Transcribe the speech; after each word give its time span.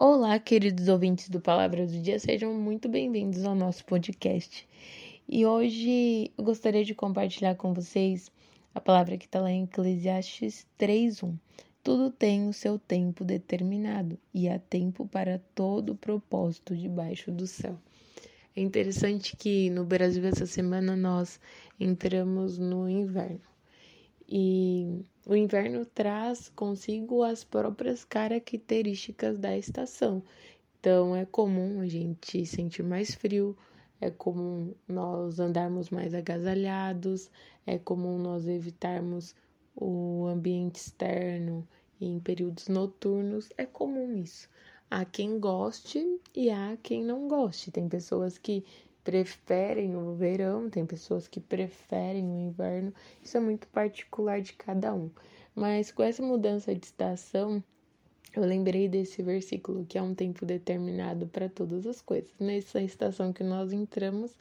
Olá, 0.00 0.38
queridos 0.38 0.86
ouvintes 0.86 1.28
do 1.28 1.40
Palavras 1.40 1.90
do 1.90 2.00
Dia, 2.00 2.20
sejam 2.20 2.54
muito 2.54 2.88
bem-vindos 2.88 3.44
ao 3.44 3.52
nosso 3.52 3.84
podcast. 3.84 4.64
E 5.28 5.44
hoje 5.44 6.30
eu 6.38 6.44
gostaria 6.44 6.84
de 6.84 6.94
compartilhar 6.94 7.56
com 7.56 7.74
vocês 7.74 8.30
a 8.72 8.80
palavra 8.80 9.18
que 9.18 9.24
está 9.24 9.40
lá 9.40 9.50
em 9.50 9.64
Eclesiastes 9.64 10.64
3:1. 10.78 11.34
Tudo 11.82 12.12
tem 12.12 12.48
o 12.48 12.52
seu 12.52 12.78
tempo 12.78 13.24
determinado 13.24 14.16
e 14.32 14.48
há 14.48 14.60
tempo 14.60 15.04
para 15.04 15.40
todo 15.52 15.96
propósito 15.96 16.76
debaixo 16.76 17.32
do 17.32 17.48
céu. 17.48 17.76
É 18.54 18.60
interessante 18.60 19.36
que 19.36 19.68
no 19.68 19.84
Brasil 19.84 20.24
essa 20.24 20.46
semana 20.46 20.94
nós 20.94 21.40
entramos 21.80 22.56
no 22.56 22.88
inverno. 22.88 23.40
E 24.28 25.04
o 25.26 25.34
inverno 25.34 25.86
traz 25.86 26.50
consigo 26.50 27.22
as 27.22 27.44
próprias 27.44 28.04
características 28.04 29.38
da 29.38 29.56
estação. 29.56 30.22
Então 30.78 31.16
é 31.16 31.24
comum 31.24 31.80
a 31.80 31.86
gente 31.86 32.44
sentir 32.44 32.82
mais 32.82 33.14
frio, 33.14 33.56
é 34.00 34.10
comum 34.10 34.74
nós 34.86 35.40
andarmos 35.40 35.90
mais 35.90 36.14
agasalhados, 36.14 37.30
é 37.66 37.78
comum 37.78 38.18
nós 38.18 38.46
evitarmos 38.46 39.34
o 39.74 40.26
ambiente 40.26 40.76
externo 40.76 41.66
em 42.00 42.20
períodos 42.20 42.68
noturnos, 42.68 43.48
é 43.56 43.66
comum 43.66 44.16
isso. 44.16 44.48
Há 44.90 45.04
quem 45.04 45.38
goste 45.38 46.20
e 46.34 46.48
há 46.48 46.78
quem 46.82 47.04
não 47.04 47.28
goste. 47.28 47.70
Tem 47.70 47.88
pessoas 47.88 48.38
que 48.38 48.64
preferem 49.08 49.96
o 49.96 50.12
verão, 50.12 50.68
tem 50.68 50.84
pessoas 50.84 51.26
que 51.26 51.40
preferem 51.40 52.26
o 52.26 52.40
inverno, 52.40 52.92
isso 53.22 53.38
é 53.38 53.40
muito 53.40 53.66
particular 53.68 54.42
de 54.42 54.52
cada 54.52 54.94
um. 54.94 55.08
Mas 55.54 55.90
com 55.90 56.02
essa 56.02 56.22
mudança 56.22 56.74
de 56.74 56.84
estação, 56.84 57.64
eu 58.36 58.44
lembrei 58.44 58.86
desse 58.86 59.22
versículo 59.22 59.86
que 59.86 59.96
é 59.96 60.02
um 60.02 60.14
tempo 60.14 60.44
determinado 60.44 61.26
para 61.26 61.48
todas 61.48 61.86
as 61.86 62.02
coisas. 62.02 62.30
Nessa 62.38 62.82
estação 62.82 63.32
que 63.32 63.42
nós 63.42 63.72
entramos 63.72 64.36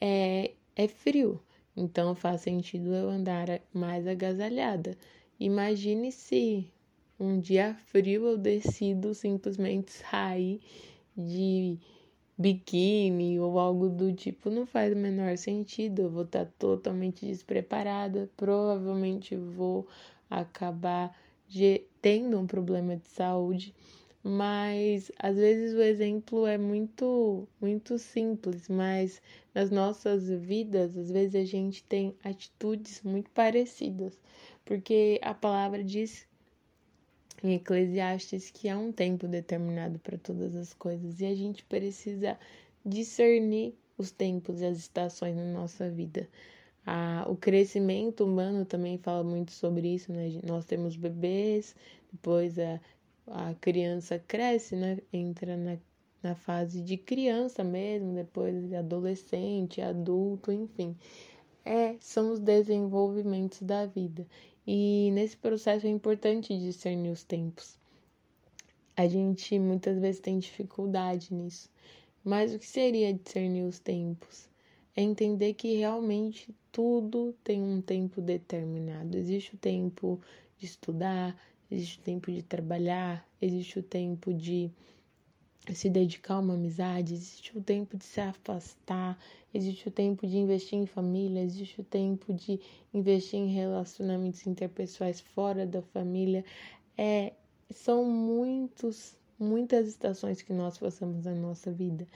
é, 0.00 0.52
é 0.76 0.86
frio, 0.86 1.42
então 1.76 2.14
faz 2.14 2.42
sentido 2.42 2.94
eu 2.94 3.10
andar 3.10 3.60
mais 3.74 4.06
agasalhada. 4.06 4.96
Imagine 5.40 6.12
se 6.12 6.70
um 7.18 7.40
dia 7.40 7.74
frio 7.88 8.28
eu 8.28 8.38
decido 8.38 9.12
simplesmente 9.12 9.90
sair 9.90 10.60
de 11.16 11.76
biquíni 12.38 13.40
ou 13.40 13.58
algo 13.58 13.88
do 13.88 14.12
tipo 14.12 14.48
não 14.48 14.64
faz 14.64 14.92
o 14.92 14.96
menor 14.96 15.36
sentido. 15.36 16.02
Eu 16.02 16.10
vou 16.10 16.22
estar 16.22 16.46
totalmente 16.58 17.26
despreparada, 17.26 18.30
provavelmente 18.36 19.34
vou 19.34 19.86
acabar 20.30 21.14
tendo 22.00 22.38
um 22.38 22.46
problema 22.46 22.96
de 22.96 23.08
saúde. 23.08 23.74
Mas 24.22 25.10
às 25.18 25.36
vezes 25.36 25.74
o 25.74 25.80
exemplo 25.80 26.46
é 26.46 26.58
muito 26.58 27.48
muito 27.60 27.98
simples, 27.98 28.68
mas 28.68 29.22
nas 29.54 29.70
nossas 29.70 30.28
vidas, 30.28 30.96
às 30.96 31.10
vezes 31.10 31.34
a 31.34 31.44
gente 31.44 31.82
tem 31.84 32.14
atitudes 32.22 33.00
muito 33.02 33.30
parecidas, 33.30 34.18
porque 34.64 35.20
a 35.22 35.32
palavra 35.32 35.82
diz 35.82 36.26
em 37.42 37.54
Eclesiastes 37.54 38.50
que 38.50 38.68
há 38.68 38.76
um 38.76 38.92
tempo 38.92 39.28
determinado 39.28 39.98
para 39.98 40.18
todas 40.18 40.54
as 40.56 40.72
coisas 40.74 41.20
e 41.20 41.26
a 41.26 41.34
gente 41.34 41.64
precisa 41.64 42.38
discernir 42.84 43.74
os 43.96 44.10
tempos 44.10 44.60
e 44.60 44.66
as 44.66 44.78
estações 44.78 45.36
na 45.36 45.44
nossa 45.44 45.90
vida. 45.90 46.28
Ah, 46.86 47.26
o 47.28 47.36
crescimento 47.36 48.24
humano 48.24 48.64
também 48.64 48.96
fala 48.96 49.22
muito 49.22 49.52
sobre 49.52 49.94
isso, 49.94 50.10
né? 50.12 50.40
Nós 50.46 50.64
temos 50.64 50.96
bebês, 50.96 51.76
depois 52.10 52.58
a, 52.58 52.80
a 53.26 53.54
criança 53.60 54.18
cresce, 54.18 54.74
né? 54.74 54.98
Entra 55.12 55.56
na, 55.56 55.76
na 56.22 56.34
fase 56.34 56.80
de 56.80 56.96
criança 56.96 57.62
mesmo, 57.62 58.14
depois 58.14 58.66
de 58.68 58.74
adolescente, 58.74 59.82
adulto, 59.82 60.50
enfim. 60.50 60.96
É, 61.64 61.96
são 62.00 62.32
os 62.32 62.40
desenvolvimentos 62.40 63.60
da 63.60 63.84
vida. 63.84 64.26
E 64.70 65.10
nesse 65.12 65.34
processo 65.34 65.86
é 65.86 65.88
importante 65.88 66.54
discernir 66.58 67.08
os 67.08 67.24
tempos. 67.24 67.78
A 68.94 69.08
gente 69.08 69.58
muitas 69.58 69.98
vezes 69.98 70.20
tem 70.20 70.38
dificuldade 70.38 71.32
nisso. 71.32 71.70
Mas 72.22 72.54
o 72.54 72.58
que 72.58 72.66
seria 72.66 73.14
discernir 73.14 73.62
os 73.62 73.78
tempos? 73.78 74.46
É 74.94 75.00
entender 75.00 75.54
que 75.54 75.78
realmente 75.78 76.54
tudo 76.70 77.34
tem 77.42 77.62
um 77.62 77.80
tempo 77.80 78.20
determinado. 78.20 79.16
Existe 79.16 79.54
o 79.54 79.58
tempo 79.58 80.20
de 80.58 80.66
estudar, 80.66 81.34
existe 81.70 82.00
o 82.00 82.02
tempo 82.02 82.30
de 82.30 82.42
trabalhar, 82.42 83.26
existe 83.40 83.78
o 83.78 83.82
tempo 83.82 84.34
de 84.34 84.70
se 85.74 85.90
dedicar 85.90 86.34
a 86.34 86.38
uma 86.40 86.54
amizade, 86.54 87.14
existe 87.14 87.56
o 87.56 87.62
tempo 87.62 87.96
de 87.96 88.04
se 88.04 88.20
afastar, 88.20 89.18
existe 89.52 89.88
o 89.88 89.90
tempo 89.90 90.26
de 90.26 90.38
investir 90.38 90.78
em 90.78 90.86
família, 90.86 91.42
existe 91.42 91.80
o 91.80 91.84
tempo 91.84 92.32
de 92.32 92.60
investir 92.92 93.38
em 93.38 93.48
relacionamentos 93.48 94.46
interpessoais 94.46 95.20
fora 95.20 95.66
da 95.66 95.82
família. 95.82 96.44
É, 96.96 97.32
são 97.70 98.04
muitos, 98.04 99.14
muitas 99.38 99.86
estações 99.86 100.42
que 100.42 100.52
nós 100.52 100.78
passamos 100.78 101.24
na 101.24 101.34
nossa 101.34 101.70
vida. 101.70 102.06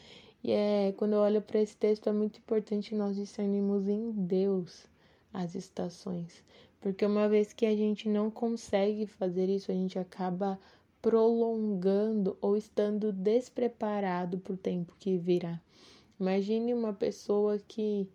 E 0.44 0.50
é 0.50 0.92
quando 0.96 1.12
eu 1.12 1.20
olho 1.20 1.40
para 1.40 1.60
esse 1.60 1.76
texto 1.76 2.08
é 2.08 2.12
muito 2.12 2.38
importante 2.38 2.94
nós 2.94 3.16
discernirmos 3.16 3.86
em 3.86 4.10
Deus 4.10 4.86
as 5.32 5.54
estações, 5.54 6.42
porque 6.80 7.06
uma 7.06 7.28
vez 7.28 7.52
que 7.52 7.64
a 7.64 7.74
gente 7.74 8.08
não 8.08 8.30
consegue 8.30 9.06
fazer 9.06 9.48
isso, 9.48 9.70
a 9.70 9.74
gente 9.74 9.98
acaba 9.98 10.58
prolongando 11.02 12.38
ou 12.40 12.56
estando 12.56 13.12
despreparado 13.12 14.38
para 14.38 14.54
o 14.54 14.56
tempo 14.56 14.94
que 14.98 15.18
virá. 15.18 15.60
Imagine 16.18 16.72
uma 16.72 16.92
pessoa 16.92 17.58
que, 17.58 18.08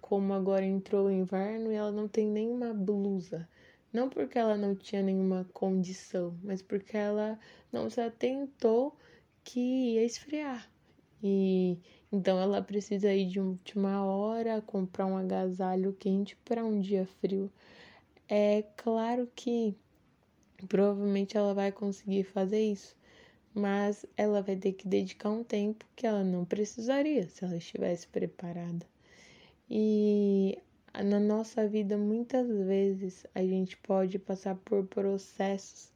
como 0.00 0.32
agora 0.32 0.64
entrou 0.64 1.08
o 1.08 1.10
inverno, 1.10 1.72
e 1.72 1.74
ela 1.74 1.90
não 1.90 2.06
tem 2.06 2.28
nenhuma 2.28 2.72
blusa. 2.72 3.48
Não 3.92 4.08
porque 4.08 4.38
ela 4.38 4.56
não 4.56 4.74
tinha 4.74 5.02
nenhuma 5.02 5.44
condição, 5.52 6.36
mas 6.42 6.62
porque 6.62 6.96
ela 6.96 7.38
não 7.72 7.90
se 7.90 8.00
atentou 8.00 8.96
que 9.42 9.60
ia 9.94 10.04
esfriar. 10.04 10.70
E 11.22 11.78
então 12.12 12.38
ela 12.38 12.62
precisa 12.62 13.12
ir 13.12 13.26
de 13.26 13.40
última 13.40 14.04
hora 14.04 14.60
comprar 14.60 15.06
um 15.06 15.16
agasalho 15.16 15.92
quente 15.94 16.36
para 16.44 16.64
um 16.64 16.80
dia 16.80 17.06
frio. 17.20 17.50
É 18.28 18.62
claro 18.76 19.28
que 19.34 19.76
Provavelmente 20.68 21.36
ela 21.36 21.54
vai 21.54 21.70
conseguir 21.72 22.24
fazer 22.24 22.60
isso, 22.60 22.96
mas 23.54 24.04
ela 24.16 24.42
vai 24.42 24.56
ter 24.56 24.72
que 24.72 24.88
dedicar 24.88 25.30
um 25.30 25.44
tempo 25.44 25.84
que 25.94 26.06
ela 26.06 26.24
não 26.24 26.44
precisaria 26.44 27.28
se 27.28 27.44
ela 27.44 27.56
estivesse 27.56 28.08
preparada. 28.08 28.86
E 29.70 30.58
na 31.02 31.18
nossa 31.18 31.66
vida, 31.66 31.96
muitas 31.96 32.48
vezes, 32.48 33.26
a 33.34 33.42
gente 33.42 33.76
pode 33.78 34.18
passar 34.18 34.54
por 34.56 34.84
processos 34.86 35.93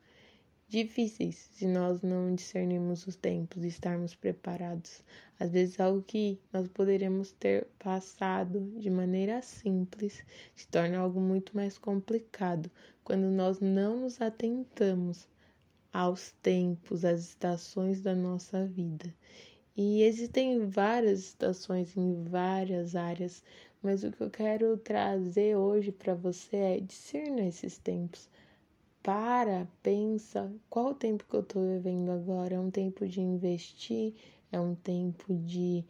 difíceis 0.69 1.49
se 1.53 1.67
nós 1.67 2.03
não 2.03 2.35
discernirmos 2.35 3.07
os 3.07 3.17
tempos 3.17 3.65
e 3.65 3.69
estarmos 3.69 4.15
preparados. 4.15 5.03
Às 5.41 5.51
vezes, 5.51 5.81
algo 5.81 6.03
que 6.03 6.39
nós 6.53 6.69
poderíamos 6.69 7.33
ter 7.33 7.67
passado 7.79 8.61
de 8.79 8.91
maneira 8.91 9.41
simples 9.41 10.23
se 10.55 10.69
torna 10.69 10.99
algo 10.99 11.21
muito 11.21 11.57
mais 11.57 11.79
complicado 11.79 12.71
quando 13.03 13.31
nós 13.31 13.61
não 13.61 14.01
nos 14.01 14.21
atentamos 14.21 15.27
aos 15.91 16.33
tempos, 16.43 17.03
às 17.03 17.21
estações 17.21 18.03
da 18.03 18.15
nossa 18.15 18.67
vida. 18.67 19.15
E 19.75 20.03
existem 20.03 20.69
várias 20.69 21.21
estações 21.21 21.97
em 21.97 22.25
várias 22.25 22.95
áreas, 22.95 23.43
mas 23.83 24.05
o 24.05 24.13
que 24.13 24.23
eu 24.23 24.29
quero 24.29 24.77
trazer 24.77 25.57
hoje 25.57 25.93
para 25.93 26.15
você 26.15 26.57
é 26.57 26.81
discernir 26.81 27.47
esses 27.47 27.79
tempos 27.79 28.29
para, 29.09 29.67
pensa, 29.83 30.53
qual 30.69 30.89
o 30.89 30.95
tempo 30.95 31.25
que 31.25 31.35
eu 31.35 31.41
estou 31.41 31.63
vivendo 31.67 32.11
agora? 32.11 32.57
É 32.57 32.61
um 32.61 32.71
tempo 32.71 33.09
de 33.09 33.23
investir? 33.23 34.13
É 34.53 34.61
um 34.61 34.75
tempo 34.75 35.35
de 35.35 35.83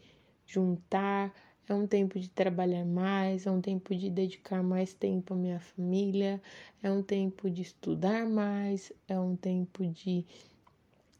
juntar? 0.46 1.34
É 1.68 1.74
um 1.74 1.84
tempo 1.84 2.16
de 2.16 2.30
trabalhar 2.30 2.84
mais? 2.84 3.44
É 3.44 3.50
um 3.50 3.60
tempo 3.60 3.92
de 3.92 4.08
dedicar 4.08 4.62
mais 4.62 4.94
tempo 4.94 5.34
à 5.34 5.36
minha 5.36 5.58
família? 5.58 6.40
É 6.80 6.92
um 6.92 7.02
tempo 7.02 7.50
de 7.50 7.62
estudar 7.62 8.24
mais? 8.24 8.92
É 9.08 9.18
um 9.18 9.34
tempo 9.34 9.84
de 9.84 10.24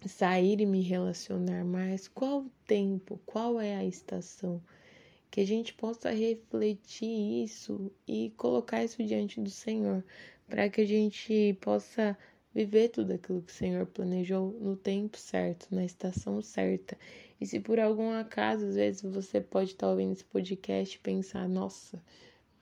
sair 0.06 0.60
e 0.60 0.66
me 0.66 0.80
relacionar 0.80 1.64
mais? 1.64 2.06
Qual 2.06 2.42
o 2.42 2.50
tempo? 2.64 3.18
Qual 3.26 3.60
é 3.60 3.74
a 3.74 3.84
estação? 3.84 4.62
Que 5.30 5.40
a 5.40 5.46
gente 5.46 5.74
possa 5.74 6.10
refletir 6.10 7.44
isso 7.44 7.90
e 8.06 8.30
colocar 8.36 8.84
isso 8.84 9.02
diante 9.04 9.40
do 9.40 9.50
Senhor, 9.50 10.04
para 10.48 10.68
que 10.68 10.80
a 10.80 10.86
gente 10.86 11.56
possa 11.60 12.16
viver 12.54 12.88
tudo 12.88 13.12
aquilo 13.12 13.42
que 13.42 13.52
o 13.52 13.54
Senhor 13.54 13.86
planejou 13.86 14.52
no 14.60 14.76
tempo 14.76 15.16
certo, 15.18 15.68
na 15.74 15.84
estação 15.84 16.40
certa. 16.42 16.98
E 17.40 17.46
se 17.46 17.60
por 17.60 17.78
algum 17.78 18.10
acaso, 18.10 18.66
às 18.66 18.74
vezes 18.74 19.02
você 19.02 19.40
pode 19.40 19.72
estar 19.72 19.88
ouvindo 19.90 20.12
esse 20.12 20.24
podcast 20.24 20.96
e 20.96 21.00
pensar: 21.00 21.48
nossa, 21.48 22.02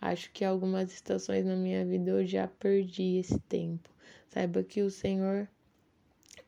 acho 0.01 0.31
que 0.33 0.45
algumas 0.45 0.93
estações 0.93 1.45
na 1.45 1.57
minha 1.57 1.85
vida 1.85 2.11
eu 2.11 2.27
já 2.27 2.47
perdi 2.47 3.17
esse 3.19 3.39
tempo. 3.39 3.89
Saiba 4.29 4.63
que 4.63 4.83
o 4.83 4.91
Senhor 4.91 5.49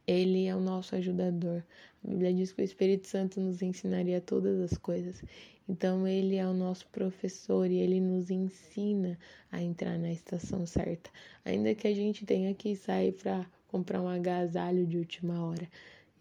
Ele 0.06 0.46
é 0.46 0.54
o 0.54 0.60
nosso 0.60 0.94
ajudador. 0.96 1.62
A 2.04 2.08
Bíblia 2.08 2.32
diz 2.32 2.52
que 2.52 2.62
o 2.62 2.64
Espírito 2.64 3.06
Santo 3.06 3.40
nos 3.40 3.60
ensinaria 3.60 4.20
todas 4.20 4.60
as 4.60 4.78
coisas. 4.78 5.22
Então, 5.68 6.06
ele 6.06 6.36
é 6.36 6.46
o 6.46 6.54
nosso 6.54 6.86
professor 6.88 7.70
e 7.70 7.76
ele 7.76 8.00
nos 8.00 8.30
ensina 8.30 9.18
a 9.50 9.60
entrar 9.60 9.98
na 9.98 10.10
estação 10.10 10.64
certa. 10.64 11.10
Ainda 11.44 11.74
que 11.74 11.86
a 11.86 11.94
gente 11.94 12.24
tenha 12.24 12.54
que 12.54 12.74
sair 12.74 13.12
para 13.12 13.46
comprar 13.66 14.00
um 14.00 14.08
agasalho 14.08 14.86
de 14.86 14.96
última 14.96 15.44
hora, 15.44 15.68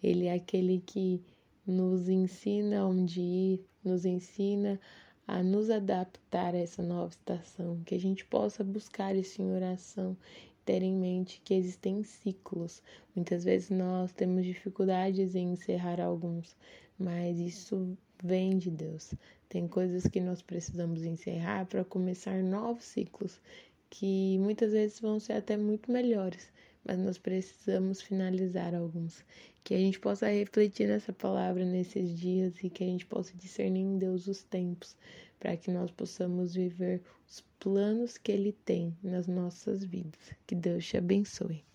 ele 0.04 0.26
é 0.26 0.34
aquele 0.34 0.84
que 0.86 1.22
nos 1.66 2.10
ensina 2.10 2.86
onde 2.86 3.22
ir, 3.22 3.66
nos 3.84 4.06
ensina 4.06 4.80
a 5.28 5.44
nos 5.44 5.70
adaptar 5.70 6.56
a 6.56 6.58
essa 6.58 6.82
nova 6.82 7.10
estação, 7.10 7.82
que 7.86 7.96
a 7.96 8.00
gente 8.00 8.26
possa 8.26 8.64
buscar 8.64 9.16
isso 9.16 9.42
em 9.42 9.52
oração 9.52 10.16
ter 10.68 10.84
em 10.84 10.94
mente 10.94 11.42
que 11.46 11.54
existem 11.54 12.04
ciclos. 12.04 12.84
Muitas 13.16 13.46
vezes 13.46 13.70
nós 13.70 14.12
temos 14.12 14.44
dificuldades 14.44 15.34
em 15.34 15.54
encerrar 15.54 16.02
alguns, 16.02 16.58
mas 17.00 17.40
isso 17.40 17.98
vem 18.22 18.58
de 18.58 18.70
Deus. 18.70 19.14
Tem 19.48 19.66
coisas 19.66 20.06
que 20.08 20.20
nós 20.20 20.42
precisamos 20.42 21.06
encerrar 21.06 21.66
para 21.68 21.86
começar 21.86 22.44
novos 22.44 22.84
ciclos, 22.84 23.40
que 23.90 24.38
muitas 24.40 24.74
vezes 24.74 25.00
vão 25.00 25.22
ser 25.22 25.34
até 25.34 25.56
muito 25.56 25.90
melhores, 25.90 26.52
mas 26.88 26.98
nós 26.98 27.18
precisamos 27.18 28.02
finalizar 28.02 28.74
alguns. 28.74 29.24
Que 29.64 29.76
a 29.76 29.78
gente 29.78 30.00
possa 30.00 30.30
refletir 30.30 30.88
nessa 30.88 31.12
palavra 31.12 31.66
nesses 31.66 32.18
dias 32.18 32.54
e 32.64 32.70
que 32.70 32.86
a 32.86 32.88
gente 32.88 33.06
possa 33.06 33.36
discernir 33.36 33.82
em 33.82 33.98
Deus 33.98 34.28
os 34.28 34.42
tempos, 34.44 34.96
para 35.38 35.58
que 35.58 35.70
nós 35.70 35.92
possamos 35.92 36.56
viver 36.56 37.02
os 37.30 37.44
planos 37.60 38.18
que 38.18 38.32
Ele 38.32 38.54
tem 38.54 38.98
nas 39.04 39.28
nossas 39.28 39.84
vidas. 39.84 40.32
Que 40.48 40.56
Deus 40.56 40.86
te 40.86 40.96
abençoe. 40.96 41.67